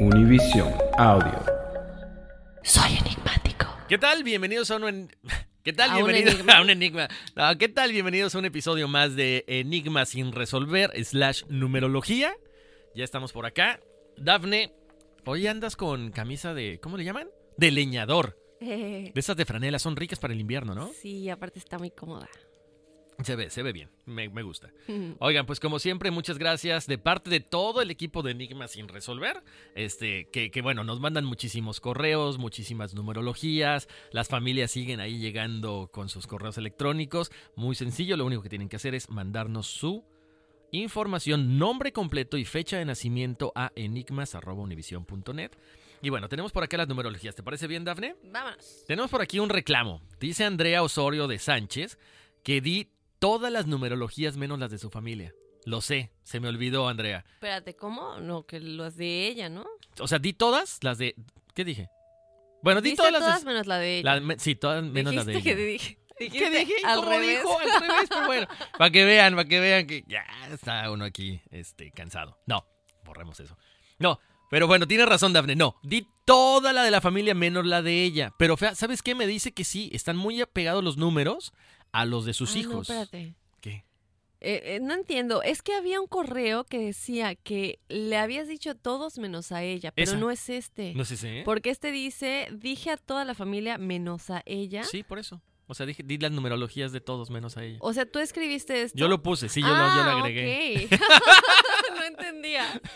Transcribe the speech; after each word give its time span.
Univision 0.00 0.72
Audio. 0.98 1.44
Soy 2.62 2.96
enigmático. 2.98 3.66
¿Qué 3.88 3.98
tal? 3.98 4.22
Bienvenidos 4.24 4.70
a 4.70 4.76
un... 4.76 5.10
¿Qué 5.62 5.72
tal? 5.72 5.90
A 5.90 5.94
Bienvenidos 5.96 6.40
a 6.48 6.60
un 6.62 6.70
enigma. 6.70 7.08
No, 7.36 7.56
¿Qué 7.58 7.68
tal? 7.68 7.92
Bienvenidos 7.92 8.34
a 8.34 8.38
un 8.38 8.44
episodio 8.44 8.88
más 8.88 9.14
de 9.16 9.44
Enigma 9.46 10.04
sin 10.04 10.32
resolver 10.32 10.90
slash 11.04 11.44
numerología. 11.48 12.34
Ya 12.94 13.04
estamos 13.04 13.32
por 13.32 13.46
acá. 13.46 13.80
Dafne, 14.16 14.72
hoy 15.24 15.46
andas 15.46 15.76
con 15.76 16.10
camisa 16.10 16.54
de... 16.54 16.80
¿Cómo 16.80 16.96
le 16.96 17.04
llaman? 17.04 17.28
De 17.56 17.70
leñador. 17.70 18.38
Eh, 18.60 19.12
De 19.14 19.20
esas 19.20 19.36
de 19.36 19.44
franela, 19.44 19.78
son 19.78 19.96
ricas 19.96 20.18
para 20.18 20.34
el 20.34 20.40
invierno, 20.40 20.74
¿no? 20.74 20.90
Sí, 21.00 21.28
aparte 21.30 21.58
está 21.58 21.78
muy 21.78 21.90
cómoda. 21.90 22.28
Se 23.22 23.36
ve, 23.36 23.50
se 23.50 23.62
ve 23.62 23.72
bien. 23.72 23.90
Me, 24.06 24.28
me 24.28 24.42
gusta. 24.42 24.70
Oigan, 25.18 25.46
pues 25.46 25.60
como 25.60 25.78
siempre, 25.78 26.10
muchas 26.10 26.38
gracias 26.38 26.86
de 26.86 26.98
parte 26.98 27.30
de 27.30 27.40
todo 27.40 27.80
el 27.80 27.90
equipo 27.90 28.22
de 28.22 28.32
Enigma 28.32 28.68
sin 28.68 28.88
resolver. 28.88 29.42
Este, 29.74 30.28
que, 30.30 30.50
que 30.50 30.62
bueno, 30.62 30.84
nos 30.84 31.00
mandan 31.00 31.24
muchísimos 31.24 31.80
correos, 31.80 32.38
muchísimas 32.38 32.94
numerologías. 32.94 33.88
Las 34.10 34.28
familias 34.28 34.72
siguen 34.72 35.00
ahí 35.00 35.18
llegando 35.18 35.90
con 35.92 36.08
sus 36.08 36.26
correos 36.26 36.58
electrónicos. 36.58 37.30
Muy 37.56 37.74
sencillo, 37.74 38.16
lo 38.16 38.26
único 38.26 38.42
que 38.42 38.48
tienen 38.48 38.68
que 38.68 38.76
hacer 38.76 38.94
es 38.94 39.08
mandarnos 39.08 39.66
su 39.66 40.04
información, 40.72 41.56
nombre 41.58 41.92
completo 41.92 42.36
y 42.36 42.44
fecha 42.44 42.78
de 42.78 42.84
nacimiento 42.84 43.52
a 43.54 43.70
enigmas.univision.net. 43.76 45.52
Y 46.02 46.10
bueno, 46.10 46.28
tenemos 46.28 46.52
por 46.52 46.64
acá 46.64 46.76
las 46.76 46.88
numerologías. 46.88 47.34
¿Te 47.34 47.42
parece 47.42 47.66
bien, 47.66 47.84
Dafne? 47.84 48.16
Vámonos. 48.24 48.84
Tenemos 48.86 49.10
por 49.10 49.22
aquí 49.22 49.38
un 49.38 49.48
reclamo. 49.48 50.02
Dice 50.20 50.44
Andrea 50.44 50.82
Osorio 50.82 51.28
de 51.28 51.38
Sánchez 51.38 51.98
que 52.42 52.60
di 52.60 52.90
todas 53.24 53.50
las 53.50 53.66
numerologías 53.66 54.36
menos 54.36 54.58
las 54.58 54.70
de 54.70 54.78
su 54.78 54.90
familia. 54.90 55.32
Lo 55.64 55.80
sé, 55.80 56.12
se 56.24 56.40
me 56.40 56.48
olvidó, 56.48 56.88
Andrea. 56.88 57.24
Espérate, 57.34 57.74
¿cómo? 57.74 58.18
No, 58.20 58.44
que 58.44 58.60
las 58.60 58.96
de 58.98 59.26
ella, 59.28 59.48
¿no? 59.48 59.64
O 59.98 60.06
sea, 60.06 60.18
di 60.18 60.34
todas 60.34 60.78
las 60.82 60.98
de... 60.98 61.14
¿Qué 61.54 61.64
dije? 61.64 61.88
Bueno, 62.62 62.82
di 62.82 62.90
Dijiste 62.90 63.00
todas 63.00 63.12
las 63.12 63.22
todas 63.22 63.40
de... 63.40 63.46
menos 63.46 63.66
la 63.66 63.78
de 63.78 63.98
ella. 64.00 64.14
la- 64.14 64.20
me- 64.20 64.38
sí, 64.38 64.54
todas 64.56 64.84
menos 64.84 65.14
las 65.14 65.24
de 65.24 65.32
Dijiste 65.32 65.50
ella. 65.52 65.56
que 65.58 65.64
dije. 65.72 65.98
¿Qué 66.18 66.24
dijiste 66.26 66.50
dije? 66.58 66.74
Al 66.86 66.96
¿Cómo 66.96 67.10
revés. 67.10 67.38
dijo? 67.40 67.58
Al 67.58 67.80
revés, 67.80 68.08
pero 68.10 68.26
bueno. 68.26 68.46
Para 68.78 68.90
que 68.90 69.04
vean, 69.06 69.34
para 69.36 69.48
que 69.48 69.60
vean 69.60 69.86
que 69.86 70.04
ya 70.06 70.24
está 70.52 70.90
uno 70.90 71.04
aquí 71.06 71.40
este, 71.50 71.90
cansado. 71.92 72.38
No, 72.46 72.66
borremos 73.04 73.40
eso. 73.40 73.56
No, 73.98 74.20
pero 74.50 74.66
bueno, 74.66 74.86
tiene 74.86 75.06
razón, 75.06 75.32
Dafne. 75.32 75.56
No, 75.56 75.76
di 75.82 76.06
toda 76.26 76.72
la 76.74 76.82
de 76.82 76.90
la 76.90 77.00
familia 77.00 77.34
menos 77.34 77.64
la 77.64 77.80
de 77.80 78.04
ella. 78.04 78.34
Pero 78.38 78.56
fea, 78.58 78.74
¿sabes 78.74 79.00
qué? 79.02 79.14
Me 79.14 79.26
dice 79.26 79.52
que 79.52 79.64
sí, 79.64 79.88
están 79.94 80.16
muy 80.18 80.40
apegados 80.42 80.84
los 80.84 80.96
números 80.98 81.52
a 81.94 82.04
los 82.04 82.24
de 82.24 82.34
sus 82.34 82.50
Ah, 82.50 82.54
no, 82.54 82.60
hijos. 82.60 82.90
espérate. 82.90 83.34
¿Qué? 83.60 83.84
Eh, 84.40 84.76
eh, 84.76 84.80
no 84.82 84.92
entiendo. 84.94 85.42
Es 85.42 85.62
que 85.62 85.74
había 85.74 86.00
un 86.00 86.06
correo 86.06 86.64
que 86.64 86.78
decía 86.78 87.34
que 87.34 87.78
le 87.88 88.16
habías 88.18 88.46
dicho 88.48 88.70
a 88.70 88.74
todos 88.74 89.16
menos 89.18 89.52
a 89.52 89.62
ella, 89.62 89.90
pero 89.92 90.10
Esa. 90.10 90.20
no 90.20 90.30
es 90.30 90.48
este. 90.50 90.92
No 90.94 91.04
sé 91.06 91.16
si, 91.16 91.28
¿eh? 91.28 91.42
Porque 91.44 91.70
este 91.70 91.90
dice, 91.92 92.48
dije 92.52 92.90
a 92.90 92.96
toda 92.98 93.24
la 93.24 93.34
familia 93.34 93.78
menos 93.78 94.28
a 94.30 94.42
ella. 94.44 94.84
Sí, 94.84 95.02
por 95.02 95.18
eso. 95.18 95.40
O 95.66 95.74
sea, 95.74 95.86
dije, 95.86 96.02
di 96.02 96.18
las 96.18 96.30
numerologías 96.32 96.92
de 96.92 97.00
todos 97.00 97.30
menos 97.30 97.56
a 97.56 97.64
ella. 97.64 97.78
O 97.80 97.92
sea, 97.92 98.04
tú 98.06 98.18
escribiste 98.18 98.82
esto. 98.82 98.98
Yo 98.98 99.08
lo 99.08 99.22
puse, 99.22 99.48
sí, 99.48 99.60
yo, 99.62 99.68
lo, 99.68 99.74
yo 99.74 99.80
lo 100.04 100.10
Ah, 100.10 100.18
agregué. 100.20 100.88
no 101.96 102.02
entendía. 102.04 102.80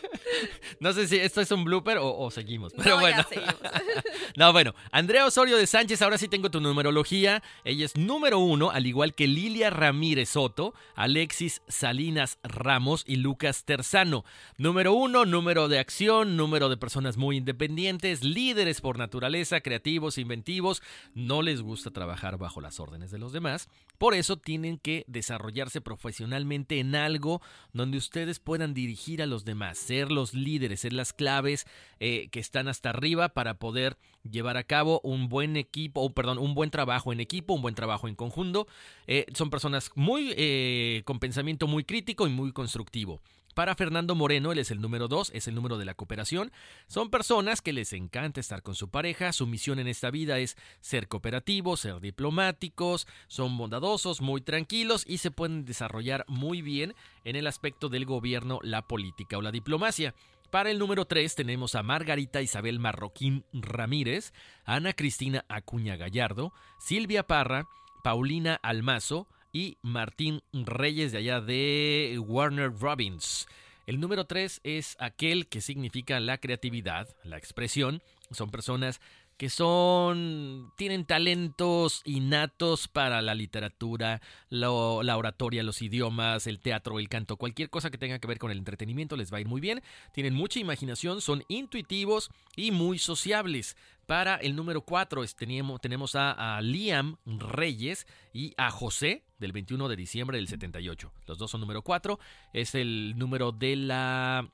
No 0.81 0.93
sé 0.93 1.09
si 1.09 1.17
esto 1.17 1.41
es 1.41 1.51
un 1.51 1.65
blooper 1.65 1.97
o, 1.99 2.17
o 2.19 2.31
seguimos, 2.31 2.73
pero 2.77 2.91
No, 2.97 3.01
bueno. 3.01 3.17
ya 3.17 3.25
seguimos. 3.29 3.57
No, 4.37 4.53
bueno, 4.53 4.75
Andrea 4.93 5.25
Osorio 5.27 5.57
de 5.57 5.67
Sánchez, 5.67 6.01
ahora 6.03 6.19
sí 6.19 6.29
tengo 6.29 6.51
tu 6.51 6.61
numerología. 6.61 7.43
Ella 7.65 7.87
es 7.87 7.97
número 7.97 8.39
uno, 8.39 8.71
al 8.71 8.87
igual 8.87 9.15
que 9.15 9.27
Lilia 9.27 9.71
Ramírez 9.71 10.29
Soto, 10.29 10.75
Alexis 10.95 11.63
Salinas 11.67 12.39
Ramos 12.45 13.03
y 13.07 13.17
Lucas 13.17 13.65
Terzano. 13.65 14.25
Número 14.59 14.93
uno, 14.93 15.25
número 15.25 15.67
de 15.69 15.79
acción, 15.81 16.37
número 16.37 16.69
de 16.69 16.77
personas 16.77 17.17
muy 17.17 17.39
independientes, 17.39 18.23
líderes 18.23 18.81
por 18.81 18.99
naturaleza, 18.99 19.61
creativos, 19.63 20.19
inventivos. 20.19 20.83
No 21.15 21.43
les 21.43 21.63
gusta 21.63 21.91
trabajar 21.91 22.37
bajo 22.39 22.58
las 22.61 22.81
órdenes 22.81 23.11
de 23.11 23.19
los 23.19 23.33
demás. 23.33 23.69
Por 23.99 24.15
eso 24.15 24.37
tienen 24.37 24.79
que 24.79 25.05
desarrollarse 25.07 25.81
profesionalmente 25.81 26.79
en 26.79 26.95
algo 26.95 27.41
donde 27.73 27.99
ustedes 27.99 28.39
puedan 28.39 28.75
dirigir 28.75 29.23
a 29.23 29.27
los 29.27 29.45
demás, 29.45 29.79
ser 29.79 30.11
los 30.11 30.35
líderes, 30.35 30.81
ser 30.81 30.93
las 30.93 31.13
claves 31.13 31.67
eh, 32.01 32.29
que 32.31 32.41
están 32.41 32.69
hasta 32.69 32.91
arriba 32.91 33.31
para 33.31 33.55
poder 33.55 33.97
llevar 34.29 34.57
a 34.57 34.65
cabo 34.65 35.01
un 35.03 35.29
buen 35.29 35.57
equipo, 35.57 36.01
o 36.03 36.11
perdón, 36.15 36.39
un 36.39 36.55
buen 36.55 36.71
trabajo 36.71 37.13
en 37.13 37.21
equipo, 37.21 37.55
un 37.55 37.63
buen 37.63 37.75
trabajo 37.75 38.09
en 38.09 38.15
conjunto. 38.15 38.67
Eh, 39.07 39.27
son 39.35 39.51
personas 39.51 39.91
muy 39.95 40.35
eh, 40.37 41.03
con 41.05 41.19
pensamiento 41.19 41.67
muy 41.67 41.85
crítico 41.85 42.27
y 42.27 42.31
muy 42.31 42.53
constructivo. 42.53 43.21
Para 43.59 43.75
Fernando 43.75 44.15
Moreno, 44.15 44.53
él 44.53 44.61
es 44.61 44.71
el 44.71 44.81
número 44.81 45.09
dos, 45.09 45.33
es 45.35 45.49
el 45.49 45.57
número 45.57 45.79
de 45.79 45.85
la 45.85 45.95
cooperación. 45.95 46.53
Son 46.87 47.11
personas 47.11 47.61
que 47.61 47.73
les 47.73 47.93
encanta 47.93 48.39
estar 48.39 48.63
con 48.63 48.77
su 48.77 48.89
pareja. 48.89 49.33
Su 49.33 49.49
misión 49.49 49.81
en 49.81 49.89
esta 49.89 50.13
vida 50.13 50.39
es 50.39 50.57
ser 50.81 51.09
cooperativos, 51.09 51.81
ser 51.81 51.99
diplomáticos, 51.99 53.09
son 53.27 53.59
bondadosos, 53.59 54.21
muy 54.21 54.43
tranquilos 54.43 55.03
y 55.09 55.19
se 55.19 55.33
pueden 55.33 55.65
desarrollar 55.65 56.25
muy 56.29 56.63
bien 56.63 56.95
en 57.25 57.35
el 57.35 57.49
aspecto 57.49 57.89
del 57.89 58.05
gobierno, 58.05 58.61
la 58.63 58.87
política 58.87 59.39
o 59.39 59.43
la 59.43 59.51
diplomacia. 59.51 60.15
Para 60.53 60.71
el 60.71 60.79
número 60.79 61.07
3 61.07 61.35
tenemos 61.35 61.75
a 61.75 61.83
Margarita 61.83 62.41
Isabel 62.41 62.79
Marroquín 62.79 63.45
Ramírez, 63.53 64.33
Ana 64.67 64.93
Cristina 64.93 65.45
Acuña 65.49 65.97
Gallardo, 65.97 66.53
Silvia 66.79 67.27
Parra, 67.27 67.67
Paulina 68.05 68.55
Almazo 68.63 69.27
y 69.59 69.77
Martín 69.83 70.41
Reyes 70.53 71.11
de 71.11 71.19
allá 71.19 71.41
de 71.41 72.17
Warner 72.25 72.71
Robins. 72.79 73.49
El 73.89 73.99
número 73.99 74.25
3 74.25 74.61
es 74.63 74.97
aquel 75.01 75.49
que 75.49 75.61
significa 75.61 76.21
la 76.21 76.39
creatividad, 76.39 77.09
la 77.25 77.39
expresión. 77.39 78.01
Son 78.31 78.53
personas 78.53 79.01
que 79.39 79.49
son 79.51 80.73
tienen 80.77 81.05
talentos 81.05 82.03
innatos 82.05 82.89
para 82.89 83.23
la 83.23 83.37
literatura, 83.37 84.21
la 84.51 84.69
oratoria, 84.71 85.63
los 85.63 85.81
idiomas, 85.81 86.49
el 86.49 86.59
teatro, 86.59 86.99
el 86.99 87.09
canto, 87.09 87.37
cualquier 87.37 87.71
cosa 87.71 87.91
que 87.91 87.99
tenga 87.99 88.19
que 88.19 88.27
ver 88.27 88.39
con 88.39 88.51
el 88.51 88.59
entretenimiento 88.59 89.17
les 89.17 89.33
va 89.33 89.39
a 89.39 89.41
ir 89.41 89.47
muy 89.47 89.61
bien. 89.61 89.81
Tienen 90.13 90.35
mucha 90.35 90.59
imaginación, 90.59 91.21
son 91.21 91.45
intuitivos 91.47 92.31
y 92.57 92.73
muy 92.73 92.99
sociables. 92.99 93.77
Para 94.07 94.37
el 94.37 94.57
número 94.57 94.81
4 94.81 95.23
tenemos, 95.37 95.81
tenemos 95.81 96.17
a, 96.17 96.57
a, 96.57 96.61
Liam 96.61 97.19
Reyes 97.27 98.07
y 98.33 98.55
a 98.57 98.71
José 98.71 99.23
del 99.39 99.53
21 99.53 99.89
de 99.89 99.97
diciembre 99.97 100.39
del 100.39 100.49
78. 100.49 101.13
Los 101.27 101.39
dos 101.39 101.51
son 101.51 101.61
número 101.61 101.83
4. 101.83 102.19
Es 102.55 102.75
el 102.75 103.15
número 103.17 103.53
de 103.53 103.77
la 103.77 104.51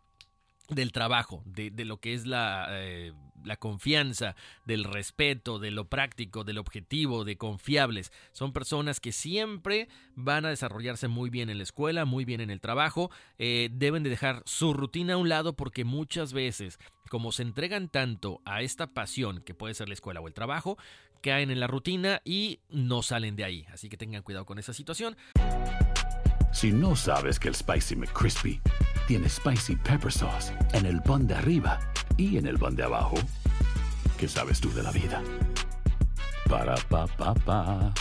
del 0.68 0.92
trabajo, 0.92 1.42
de, 1.44 1.70
lo 1.84 1.98
que 1.98 2.14
es 2.14 2.26
la, 2.26 2.66
eh, 2.70 3.12
la, 3.44 3.56
confianza, 3.56 4.34
del 4.64 4.84
respeto, 4.84 5.58
de 5.58 5.70
lo 5.70 5.88
práctico, 5.88 6.42
del 6.44 6.58
objetivo, 6.58 7.24
de 7.24 7.36
confiables. 7.36 8.12
Son 8.32 8.52
personas 8.52 9.00
que 9.00 9.12
siempre 9.12 9.88
van 10.14 10.46
a 10.46 10.50
desarrollarse 10.50 11.08
muy 11.08 11.28
bien 11.28 11.50
en 11.50 11.58
la 11.58 11.64
escuela, 11.64 12.04
muy 12.06 12.24
bien 12.24 12.40
en 12.40 12.50
el 12.50 12.60
trabajo. 12.60 13.10
Eh, 13.38 13.68
deben 13.72 14.02
de 14.02 14.10
dejar 14.10 14.42
su 14.46 14.72
rutina 14.72 15.14
a 15.14 15.18
un 15.18 15.28
lado 15.28 15.54
porque 15.54 15.84
muchas 15.84 16.32
veces, 16.32 16.78
como 17.10 17.30
se 17.32 17.42
entregan 17.42 17.88
tanto 17.88 18.40
a 18.46 18.62
esta 18.62 18.86
pasión 18.86 19.42
que 19.42 19.54
puede 19.54 19.74
ser 19.74 19.88
la 19.88 19.94
escuela 19.94 20.20
o 20.20 20.28
el 20.28 20.34
trabajo, 20.34 20.78
caen 21.20 21.50
en 21.50 21.60
la 21.60 21.66
rutina 21.66 22.22
y 22.24 22.60
no 22.70 23.02
salen 23.02 23.36
de 23.36 23.44
ahí. 23.44 23.66
Así 23.70 23.88
que 23.88 23.96
tengan 23.96 24.22
cuidado 24.22 24.46
con 24.46 24.58
esa 24.58 24.72
situación. 24.72 25.16
Si 26.52 26.70
no 26.70 26.94
sabes 26.94 27.38
que 27.38 27.48
el 27.48 27.54
Spicy 27.54 27.96
McCrispy 27.96 28.60
tiene 29.06 29.28
Spicy 29.28 29.76
Pepper 29.76 30.12
Sauce 30.12 30.52
en 30.72 30.86
el 30.86 31.02
pan 31.02 31.26
de 31.26 31.34
arriba 31.34 31.78
y 32.16 32.38
en 32.38 32.46
el 32.46 32.58
pan 32.58 32.74
de 32.74 32.84
abajo, 32.84 33.16
¿qué 34.18 34.28
sabes 34.28 34.60
tú 34.60 34.72
de 34.72 34.82
la 34.82 34.90
vida? 34.90 35.22
Para, 36.48 36.74
pa, 36.88 37.06
pa, 37.06 37.34
pa. 37.34 37.92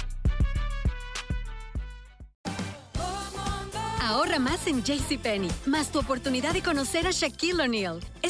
Ahorra 4.01 4.37
más 4.39 4.67
en 4.67 4.83
JCPenney, 4.83 5.49
más 5.65 5.91
tu 5.91 5.99
oportunidad 5.99 6.53
de 6.53 6.61
conocer 6.61 7.07
a 7.07 7.11
Shaquille 7.11 7.63
O'Neal. 7.63 7.99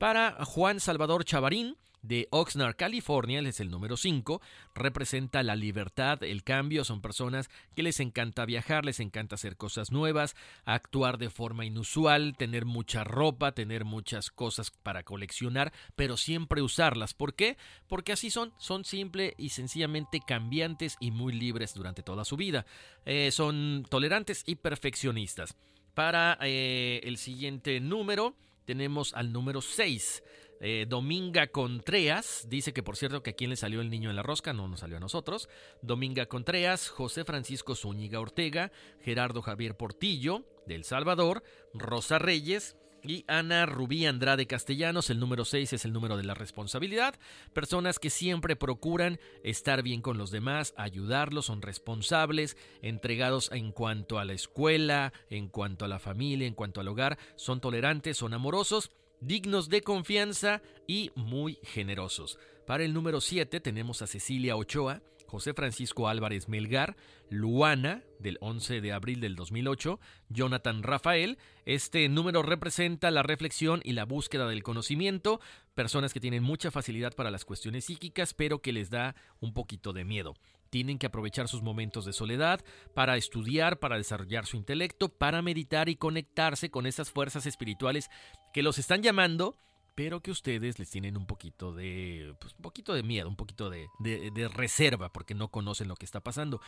Para 0.00 0.42
Juan 0.46 0.80
Salvador 0.80 1.26
Chavarín, 1.26 1.76
de 2.00 2.26
Oxnard, 2.30 2.74
California, 2.74 3.38
él 3.38 3.46
es 3.46 3.60
el 3.60 3.70
número 3.70 3.98
5, 3.98 4.40
representa 4.74 5.42
la 5.42 5.56
libertad, 5.56 6.22
el 6.22 6.42
cambio, 6.42 6.86
son 6.86 7.02
personas 7.02 7.50
que 7.76 7.82
les 7.82 8.00
encanta 8.00 8.46
viajar, 8.46 8.86
les 8.86 8.98
encanta 8.98 9.34
hacer 9.34 9.58
cosas 9.58 9.92
nuevas, 9.92 10.36
actuar 10.64 11.18
de 11.18 11.28
forma 11.28 11.66
inusual, 11.66 12.34
tener 12.38 12.64
mucha 12.64 13.04
ropa, 13.04 13.52
tener 13.52 13.84
muchas 13.84 14.30
cosas 14.30 14.70
para 14.70 15.02
coleccionar, 15.02 15.70
pero 15.96 16.16
siempre 16.16 16.62
usarlas. 16.62 17.12
¿Por 17.12 17.34
qué? 17.34 17.58
Porque 17.86 18.12
así 18.12 18.30
son, 18.30 18.54
son 18.56 18.86
simple 18.86 19.34
y 19.36 19.50
sencillamente 19.50 20.20
cambiantes 20.26 20.96
y 20.98 21.10
muy 21.10 21.34
libres 21.34 21.74
durante 21.74 22.02
toda 22.02 22.24
su 22.24 22.38
vida. 22.38 22.64
Eh, 23.04 23.30
son 23.32 23.84
tolerantes 23.90 24.44
y 24.46 24.54
perfeccionistas. 24.54 25.58
Para 25.92 26.38
eh, 26.40 27.02
el 27.04 27.18
siguiente 27.18 27.80
número, 27.80 28.34
tenemos 28.70 29.14
al 29.14 29.32
número 29.32 29.62
6. 29.62 30.22
Eh, 30.60 30.86
Dominga 30.88 31.48
Contreras, 31.48 32.46
dice 32.48 32.72
que 32.72 32.84
por 32.84 32.96
cierto 32.96 33.20
que 33.20 33.30
a 33.30 33.32
quién 33.32 33.50
le 33.50 33.56
salió 33.56 33.80
el 33.80 33.90
niño 33.90 34.10
en 34.10 34.14
la 34.14 34.22
rosca, 34.22 34.52
no 34.52 34.68
nos 34.68 34.78
salió 34.78 34.98
a 34.98 35.00
nosotros. 35.00 35.48
Dominga 35.82 36.26
Contreras, 36.26 36.88
José 36.88 37.24
Francisco 37.24 37.74
Zúñiga 37.74 38.20
Ortega, 38.20 38.70
Gerardo 39.00 39.42
Javier 39.42 39.76
Portillo, 39.76 40.44
de 40.66 40.76
El 40.76 40.84
Salvador, 40.84 41.42
Rosa 41.74 42.20
Reyes, 42.20 42.76
y 43.02 43.24
Ana 43.28 43.66
Rubí 43.66 44.06
Andrade 44.06 44.46
Castellanos, 44.46 45.10
el 45.10 45.20
número 45.20 45.44
6 45.44 45.72
es 45.72 45.84
el 45.84 45.92
número 45.92 46.16
de 46.16 46.24
la 46.24 46.34
responsabilidad. 46.34 47.14
Personas 47.52 47.98
que 47.98 48.10
siempre 48.10 48.56
procuran 48.56 49.18
estar 49.42 49.82
bien 49.82 50.02
con 50.02 50.18
los 50.18 50.30
demás, 50.30 50.74
ayudarlos, 50.76 51.46
son 51.46 51.62
responsables, 51.62 52.56
entregados 52.82 53.50
en 53.52 53.72
cuanto 53.72 54.18
a 54.18 54.24
la 54.24 54.32
escuela, 54.32 55.12
en 55.28 55.48
cuanto 55.48 55.84
a 55.84 55.88
la 55.88 55.98
familia, 55.98 56.46
en 56.46 56.54
cuanto 56.54 56.80
al 56.80 56.88
hogar, 56.88 57.18
son 57.36 57.60
tolerantes, 57.60 58.16
son 58.16 58.34
amorosos 58.34 58.90
dignos 59.20 59.68
de 59.68 59.82
confianza 59.82 60.62
y 60.86 61.10
muy 61.14 61.58
generosos. 61.62 62.38
Para 62.66 62.84
el 62.84 62.94
número 62.94 63.20
7 63.20 63.60
tenemos 63.60 64.02
a 64.02 64.06
Cecilia 64.06 64.56
Ochoa, 64.56 65.02
José 65.30 65.54
Francisco 65.54 66.08
Álvarez 66.08 66.48
Melgar, 66.48 66.96
Luana, 67.30 68.02
del 68.18 68.36
11 68.40 68.80
de 68.80 68.92
abril 68.92 69.20
del 69.20 69.36
2008, 69.36 70.00
Jonathan 70.28 70.82
Rafael. 70.82 71.38
Este 71.64 72.08
número 72.08 72.42
representa 72.42 73.12
la 73.12 73.22
reflexión 73.22 73.80
y 73.84 73.92
la 73.92 74.04
búsqueda 74.06 74.48
del 74.48 74.64
conocimiento, 74.64 75.40
personas 75.74 76.12
que 76.12 76.18
tienen 76.18 76.42
mucha 76.42 76.72
facilidad 76.72 77.14
para 77.14 77.30
las 77.30 77.44
cuestiones 77.44 77.84
psíquicas, 77.84 78.34
pero 78.34 78.60
que 78.60 78.72
les 78.72 78.90
da 78.90 79.14
un 79.38 79.54
poquito 79.54 79.92
de 79.92 80.04
miedo. 80.04 80.34
Tienen 80.68 80.98
que 80.98 81.06
aprovechar 81.06 81.46
sus 81.46 81.62
momentos 81.62 82.04
de 82.04 82.12
soledad 82.12 82.64
para 82.92 83.16
estudiar, 83.16 83.78
para 83.78 83.98
desarrollar 83.98 84.46
su 84.46 84.56
intelecto, 84.56 85.10
para 85.10 85.42
meditar 85.42 85.88
y 85.88 85.94
conectarse 85.94 86.72
con 86.72 86.86
esas 86.86 87.08
fuerzas 87.08 87.46
espirituales 87.46 88.10
que 88.52 88.64
los 88.64 88.78
están 88.78 89.00
llamando 89.00 89.56
pero 90.00 90.22
que 90.22 90.30
ustedes 90.30 90.78
les 90.78 90.88
tienen 90.88 91.18
un 91.18 91.26
poquito 91.26 91.74
de 91.74 92.34
pues, 92.40 92.54
un 92.54 92.62
poquito 92.62 92.94
de 92.94 93.02
miedo, 93.02 93.28
un 93.28 93.36
poquito 93.36 93.68
de, 93.68 93.86
de, 93.98 94.48
reserva 94.48 95.12
porque 95.12 95.34
no 95.34 95.48
conocen 95.48 95.88
lo 95.88 95.94
que 95.94 96.06
está 96.06 96.20
pasando. 96.20 96.62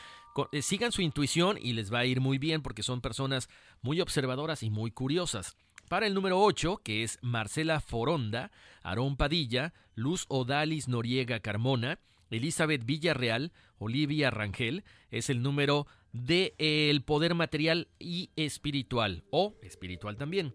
Eh, 0.52 0.60
sigan 0.60 0.92
su 0.92 1.00
intuición 1.00 1.56
y 1.58 1.72
les 1.72 1.90
va 1.90 2.00
a 2.00 2.04
ir 2.04 2.20
muy 2.20 2.36
bien 2.36 2.60
porque 2.60 2.82
son 2.82 3.00
personas 3.00 3.48
muy 3.80 4.02
observadoras 4.02 4.62
y 4.62 4.68
muy 4.68 4.90
curiosas. 4.90 5.56
Para 5.88 6.06
el 6.06 6.12
número 6.12 6.42
8, 6.42 6.82
que 6.84 7.04
es 7.04 7.18
Marcela 7.22 7.80
Foronda, 7.80 8.50
Aarón 8.82 9.16
Padilla, 9.16 9.72
Luz 9.94 10.26
Odalis 10.28 10.86
Noriega 10.86 11.40
Carmona, 11.40 12.00
Elizabeth 12.28 12.84
Villarreal, 12.84 13.50
Olivia 13.78 14.30
Rangel, 14.30 14.84
es 15.10 15.30
el 15.30 15.40
número 15.40 15.86
de 16.12 16.54
el 16.58 17.02
poder 17.02 17.34
material 17.34 17.88
y 17.98 18.28
espiritual 18.36 19.24
o 19.30 19.54
espiritual 19.62 20.18
también 20.18 20.54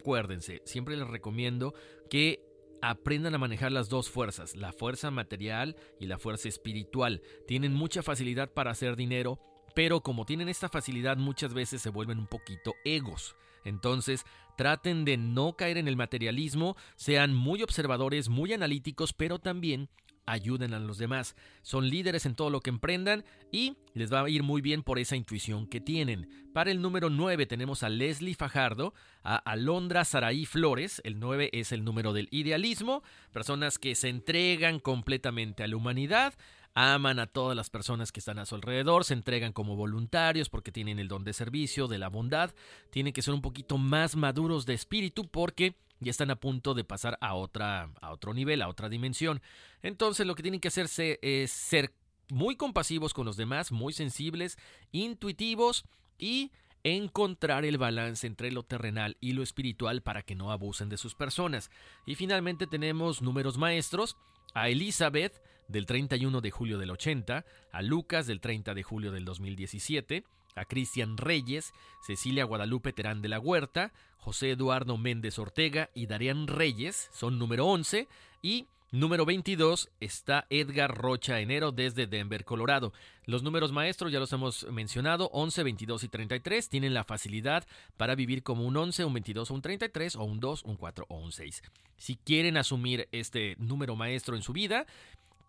acuérdense, 0.00 0.62
siempre 0.64 0.96
les 0.96 1.06
recomiendo 1.06 1.74
que 2.08 2.42
aprendan 2.82 3.34
a 3.34 3.38
manejar 3.38 3.72
las 3.72 3.88
dos 3.88 4.10
fuerzas, 4.10 4.56
la 4.56 4.72
fuerza 4.72 5.10
material 5.10 5.76
y 5.98 6.06
la 6.06 6.18
fuerza 6.18 6.48
espiritual. 6.48 7.22
Tienen 7.46 7.74
mucha 7.74 8.02
facilidad 8.02 8.52
para 8.52 8.70
hacer 8.70 8.96
dinero, 8.96 9.38
pero 9.74 10.00
como 10.00 10.24
tienen 10.24 10.48
esta 10.48 10.68
facilidad 10.68 11.16
muchas 11.16 11.54
veces 11.54 11.82
se 11.82 11.90
vuelven 11.90 12.18
un 12.18 12.26
poquito 12.26 12.74
egos. 12.84 13.36
Entonces, 13.64 14.24
traten 14.56 15.04
de 15.04 15.18
no 15.18 15.56
caer 15.56 15.76
en 15.76 15.88
el 15.88 15.96
materialismo, 15.96 16.76
sean 16.96 17.34
muy 17.34 17.62
observadores, 17.62 18.28
muy 18.28 18.52
analíticos, 18.52 19.12
pero 19.12 19.38
también 19.38 19.90
ayuden 20.30 20.74
a 20.74 20.78
los 20.78 20.98
demás. 20.98 21.36
Son 21.62 21.88
líderes 21.88 22.26
en 22.26 22.34
todo 22.34 22.50
lo 22.50 22.60
que 22.60 22.70
emprendan 22.70 23.24
y 23.50 23.76
les 23.94 24.12
va 24.12 24.22
a 24.22 24.28
ir 24.28 24.42
muy 24.42 24.60
bien 24.60 24.82
por 24.82 24.98
esa 24.98 25.16
intuición 25.16 25.66
que 25.66 25.80
tienen. 25.80 26.28
Para 26.52 26.70
el 26.70 26.80
número 26.80 27.10
9 27.10 27.46
tenemos 27.46 27.82
a 27.82 27.88
Leslie 27.88 28.34
Fajardo, 28.34 28.94
a 29.22 29.36
Alondra 29.36 30.04
Saraí 30.04 30.46
Flores, 30.46 31.00
el 31.04 31.18
9 31.18 31.50
es 31.52 31.72
el 31.72 31.84
número 31.84 32.12
del 32.12 32.28
idealismo, 32.30 33.02
personas 33.32 33.78
que 33.78 33.94
se 33.94 34.08
entregan 34.08 34.78
completamente 34.78 35.62
a 35.62 35.68
la 35.68 35.76
humanidad, 35.76 36.34
aman 36.74 37.18
a 37.18 37.26
todas 37.26 37.56
las 37.56 37.70
personas 37.70 38.12
que 38.12 38.20
están 38.20 38.38
a 38.38 38.46
su 38.46 38.54
alrededor, 38.54 39.04
se 39.04 39.14
entregan 39.14 39.52
como 39.52 39.76
voluntarios 39.76 40.48
porque 40.48 40.72
tienen 40.72 40.98
el 40.98 41.08
don 41.08 41.24
de 41.24 41.32
servicio, 41.32 41.88
de 41.88 41.98
la 41.98 42.08
bondad, 42.08 42.54
tienen 42.90 43.12
que 43.12 43.22
ser 43.22 43.34
un 43.34 43.42
poquito 43.42 43.78
más 43.78 44.16
maduros 44.16 44.66
de 44.66 44.74
espíritu 44.74 45.28
porque 45.28 45.74
ya 46.00 46.10
están 46.10 46.30
a 46.30 46.36
punto 46.36 46.74
de 46.74 46.84
pasar 46.84 47.18
a 47.20 47.34
otra 47.34 47.90
a 48.00 48.10
otro 48.10 48.34
nivel, 48.34 48.62
a 48.62 48.68
otra 48.68 48.88
dimensión. 48.88 49.40
Entonces, 49.82 50.26
lo 50.26 50.34
que 50.34 50.42
tienen 50.42 50.60
que 50.60 50.68
hacerse 50.68 51.18
es 51.22 51.50
ser 51.50 51.94
muy 52.30 52.56
compasivos 52.56 53.14
con 53.14 53.26
los 53.26 53.36
demás, 53.36 53.72
muy 53.72 53.92
sensibles, 53.92 54.58
intuitivos 54.92 55.84
y 56.18 56.52
encontrar 56.82 57.64
el 57.64 57.78
balance 57.78 58.26
entre 58.26 58.50
lo 58.50 58.62
terrenal 58.62 59.16
y 59.20 59.32
lo 59.32 59.42
espiritual 59.42 60.02
para 60.02 60.22
que 60.22 60.34
no 60.34 60.50
abusen 60.50 60.88
de 60.88 60.96
sus 60.96 61.14
personas. 61.14 61.70
Y 62.06 62.14
finalmente 62.14 62.66
tenemos 62.66 63.20
números 63.20 63.58
maestros 63.58 64.16
a 64.54 64.68
Elizabeth 64.68 65.42
del 65.68 65.86
31 65.86 66.40
de 66.40 66.50
julio 66.50 66.78
del 66.78 66.90
80, 66.90 67.44
a 67.70 67.82
Lucas 67.82 68.26
del 68.26 68.40
30 68.40 68.74
de 68.74 68.82
julio 68.82 69.12
del 69.12 69.24
2017, 69.24 70.24
a 70.54 70.64
Cristian 70.64 71.16
Reyes, 71.16 71.72
Cecilia 72.06 72.44
Guadalupe 72.44 72.92
Terán 72.92 73.22
de 73.22 73.28
la 73.28 73.40
Huerta, 73.40 73.92
José 74.16 74.50
Eduardo 74.50 74.98
Méndez 74.98 75.38
Ortega 75.38 75.90
y 75.94 76.06
Darían 76.06 76.46
Reyes, 76.46 77.10
son 77.12 77.38
número 77.38 77.66
11, 77.66 78.08
y 78.42 78.66
número 78.90 79.24
22 79.24 79.90
está 80.00 80.46
Edgar 80.50 80.96
Rocha 80.96 81.40
Enero 81.40 81.72
desde 81.72 82.06
Denver, 82.06 82.44
Colorado. 82.44 82.92
Los 83.24 83.42
números 83.42 83.72
maestros 83.72 84.12
ya 84.12 84.18
los 84.18 84.32
hemos 84.32 84.66
mencionado, 84.70 85.30
11, 85.32 85.62
22 85.62 86.04
y 86.04 86.08
33, 86.08 86.68
tienen 86.68 86.94
la 86.94 87.04
facilidad 87.04 87.66
para 87.96 88.14
vivir 88.14 88.42
como 88.42 88.66
un 88.66 88.76
11, 88.76 89.04
un 89.04 89.14
22 89.14 89.50
o 89.50 89.54
un 89.54 89.62
33, 89.62 90.16
o 90.16 90.24
un 90.24 90.40
2, 90.40 90.64
un 90.64 90.76
4 90.76 91.06
o 91.08 91.16
un 91.16 91.32
6. 91.32 91.62
Si 91.96 92.16
quieren 92.16 92.56
asumir 92.56 93.08
este 93.12 93.56
número 93.58 93.96
maestro 93.96 94.36
en 94.36 94.42
su 94.42 94.52
vida, 94.52 94.86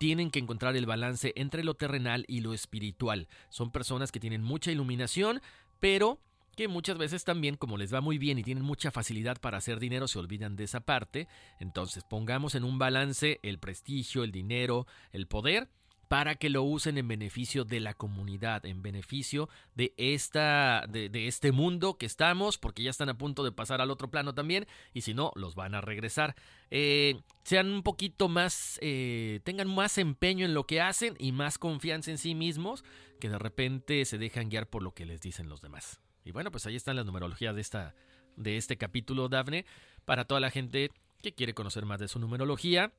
tienen 0.02 0.32
que 0.32 0.40
encontrar 0.40 0.76
el 0.76 0.88
balance 0.88 1.32
entre 1.36 1.64
lo 1.64 1.76
terrenal 1.76 2.26
y 2.28 2.42
lo 2.42 2.56
espiritual. 2.56 3.28
Son 3.50 3.70
personas 3.70 4.12
que 4.12 4.20
tienen 4.20 4.42
mucha 4.42 4.72
iluminación, 4.72 5.44
pero 5.80 6.20
que 6.58 6.68
muchas 6.68 6.98
veces 6.98 7.24
también, 7.24 7.56
como 7.56 7.78
les 7.78 7.94
va 7.94 8.02
muy 8.02 8.18
bien 8.18 8.40
y 8.40 8.44
tienen 8.44 8.64
mucha 8.64 8.90
facilidad 8.90 9.40
para 9.40 9.60
hacer 9.60 9.80
dinero, 9.80 10.08
se 10.08 10.18
olvidan 10.18 10.56
de 10.56 10.64
esa 10.64 10.80
parte. 10.80 11.28
Entonces 11.60 12.04
pongamos 12.04 12.56
en 12.56 12.64
un 12.64 12.80
balance 12.80 13.40
el 13.44 13.60
prestigio, 13.60 14.24
el 14.24 14.32
dinero, 14.32 14.88
el 15.12 15.28
poder 15.28 15.70
para 16.12 16.36
que 16.36 16.50
lo 16.50 16.64
usen 16.64 16.98
en 16.98 17.08
beneficio 17.08 17.64
de 17.64 17.80
la 17.80 17.94
comunidad, 17.94 18.66
en 18.66 18.82
beneficio 18.82 19.48
de, 19.76 19.94
esta, 19.96 20.86
de, 20.90 21.10
este 21.26 21.54
mundo 21.54 21.98
que 21.98 22.06
estamos, 22.06 22.58
porque 22.58 22.84
ya 22.84 22.90
están 22.90 23.08
a 23.08 23.18
punto 23.18 23.46
de 23.46 23.54
pasar 23.54 23.80
al 23.80 23.90
otro 23.90 24.12
plano 24.12 24.34
también, 24.34 24.68
y 24.94 25.04
si 25.04 25.14
no, 25.14 25.32
los 25.36 25.56
van 25.56 25.74
a 25.74 25.80
regresar. 25.80 26.36
Eh, 26.70 27.22
sean 27.46 27.72
un 27.72 27.82
poquito 27.82 28.28
más, 28.28 28.78
eh, 28.82 29.40
tengan 29.46 29.74
más 29.74 29.98
empeño 29.98 30.46
en 30.46 30.54
lo 30.54 30.68
que 30.68 30.82
hacen 30.82 31.16
y 31.18 31.32
más 31.32 31.58
confianza 31.58 32.12
en 32.12 32.18
sí 32.18 32.36
mismos, 32.36 32.84
que 33.22 33.30
de 33.30 33.40
repente 33.40 34.04
se 34.04 34.18
dejan 34.18 34.50
guiar 34.50 34.68
por 34.68 34.84
lo 34.84 34.94
que 34.94 35.06
les 35.06 35.22
dicen 35.22 35.48
los 35.48 35.62
demás. 35.62 36.02
Y 36.26 36.32
bueno, 36.32 36.52
pues 36.52 36.66
ahí 36.66 36.76
están 36.76 36.98
las 36.98 37.06
numerologías 37.06 37.56
de, 37.56 37.62
esta, 37.62 37.96
de 38.36 38.58
este 38.58 38.76
capítulo, 38.76 39.30
Dafne, 39.30 39.66
para 40.04 40.26
toda 40.26 40.42
la 40.42 40.52
gente 40.52 40.92
que 41.24 41.32
quiere 41.32 41.54
conocer 41.54 41.86
más 41.86 42.02
de 42.02 42.10
su 42.10 42.20
numerología. 42.20 42.92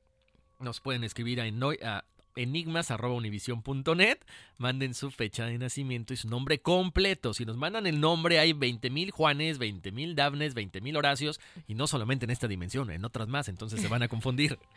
Nos 0.59 0.79
pueden 0.81 1.03
escribir 1.03 1.41
a, 1.41 2.05
enigmas.univision.net. 2.35 4.17
Manden 4.57 4.93
su 4.93 5.11
fecha 5.11 5.45
de 5.45 5.57
nacimiento 5.57 6.13
y 6.13 6.17
su 6.17 6.27
nombre 6.27 6.59
completo. 6.59 7.33
Si 7.33 7.45
nos 7.45 7.57
mandan 7.57 7.87
el 7.87 7.99
nombre, 7.99 8.39
hay 8.39 8.53
20.000 8.53 9.11
Juanes, 9.11 9.59
20.000 9.59 10.15
Dafnes, 10.15 10.55
20.000 10.55 10.97
Horacios. 10.97 11.39
Y 11.67 11.75
no 11.75 11.87
solamente 11.87 12.25
en 12.25 12.31
esta 12.31 12.47
dimensión, 12.47 12.91
en 12.91 13.05
otras 13.05 13.27
más. 13.27 13.47
Entonces 13.49 13.81
se 13.81 13.87
van 13.87 14.03
a 14.03 14.07
confundir. 14.07 14.59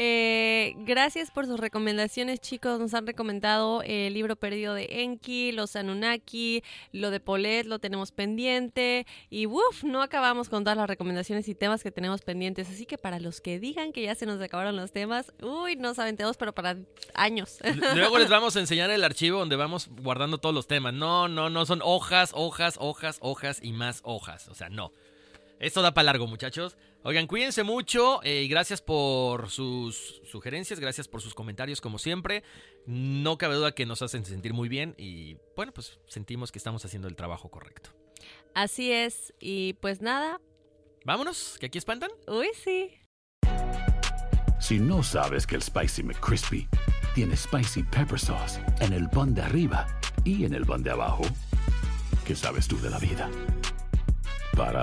Eh, 0.00 0.74
gracias 0.78 1.32
por 1.32 1.46
sus 1.46 1.58
recomendaciones, 1.58 2.40
chicos. 2.40 2.78
Nos 2.78 2.94
han 2.94 3.04
recomendado 3.04 3.82
el 3.82 4.14
libro 4.14 4.36
perdido 4.36 4.74
de 4.74 5.02
Enki, 5.02 5.50
los 5.50 5.74
Anunnaki, 5.74 6.62
lo 6.92 7.10
de 7.10 7.18
Polet, 7.18 7.66
lo 7.66 7.80
tenemos 7.80 8.12
pendiente. 8.12 9.06
Y 9.28 9.46
uff, 9.46 9.82
no 9.82 10.00
acabamos 10.00 10.48
con 10.48 10.62
todas 10.62 10.76
las 10.76 10.86
recomendaciones 10.86 11.48
y 11.48 11.54
temas 11.56 11.82
que 11.82 11.90
tenemos 11.90 12.22
pendientes. 12.22 12.68
Así 12.70 12.86
que 12.86 12.96
para 12.96 13.18
los 13.18 13.40
que 13.40 13.58
digan 13.58 13.92
que 13.92 14.02
ya 14.02 14.14
se 14.14 14.24
nos 14.24 14.40
acabaron 14.40 14.76
los 14.76 14.92
temas, 14.92 15.32
uy, 15.42 15.74
no 15.74 15.94
saben 15.94 16.16
todos, 16.16 16.36
pero 16.36 16.52
para 16.54 16.76
años. 17.14 17.58
Luego 17.94 18.18
les 18.18 18.28
vamos 18.28 18.54
a 18.54 18.60
enseñar 18.60 18.90
el 18.90 19.02
archivo 19.02 19.40
donde 19.40 19.56
vamos 19.56 19.88
guardando 20.00 20.38
todos 20.38 20.54
los 20.54 20.68
temas. 20.68 20.94
No, 20.94 21.26
no, 21.26 21.50
no, 21.50 21.66
son 21.66 21.80
hojas, 21.82 22.30
hojas, 22.34 22.76
hojas, 22.78 23.18
hojas 23.20 23.58
y 23.62 23.72
más 23.72 24.00
hojas. 24.04 24.46
O 24.46 24.54
sea, 24.54 24.68
no. 24.68 24.92
Esto 25.60 25.82
da 25.82 25.92
para 25.92 26.06
largo, 26.06 26.26
muchachos. 26.26 26.76
Oigan, 27.02 27.26
cuídense 27.26 27.64
mucho 27.64 28.22
eh, 28.22 28.42
y 28.42 28.48
gracias 28.48 28.80
por 28.80 29.50
sus 29.50 30.20
sugerencias, 30.30 30.78
gracias 30.78 31.08
por 31.08 31.20
sus 31.20 31.34
comentarios 31.34 31.80
como 31.80 31.98
siempre. 31.98 32.44
No 32.86 33.38
cabe 33.38 33.56
duda 33.56 33.72
que 33.72 33.86
nos 33.86 34.02
hacen 34.02 34.24
sentir 34.24 34.52
muy 34.52 34.68
bien 34.68 34.94
y 34.98 35.36
bueno, 35.56 35.72
pues 35.72 35.98
sentimos 36.06 36.52
que 36.52 36.58
estamos 36.58 36.84
haciendo 36.84 37.08
el 37.08 37.16
trabajo 37.16 37.50
correcto. 37.50 37.90
Así 38.54 38.92
es, 38.92 39.32
y 39.40 39.74
pues 39.74 40.00
nada. 40.00 40.40
Vámonos, 41.04 41.56
que 41.58 41.66
aquí 41.66 41.78
espantan. 41.78 42.10
Uy, 42.26 42.48
sí. 42.62 42.90
Si 44.60 44.78
no 44.78 45.02
sabes 45.02 45.46
que 45.46 45.54
el 45.54 45.62
Spicy 45.62 46.02
McCrispy 46.02 46.68
tiene 47.14 47.36
Spicy 47.36 47.84
Pepper 47.84 48.18
Sauce 48.18 48.60
en 48.80 48.92
el 48.92 49.08
pan 49.08 49.34
de 49.34 49.42
arriba 49.42 49.86
y 50.24 50.44
en 50.44 50.54
el 50.54 50.66
pan 50.66 50.82
de 50.82 50.90
abajo, 50.90 51.22
¿qué 52.26 52.34
sabes 52.34 52.66
tú 52.68 52.78
de 52.80 52.90
la 52.90 52.98
vida? 52.98 53.30
Para, 54.58 54.82